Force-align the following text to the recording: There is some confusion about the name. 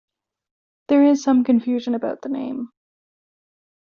There 0.87 1.03
is 1.05 1.21
some 1.21 1.43
confusion 1.43 1.93
about 1.93 2.23
the 2.23 2.29
name. 2.29 2.69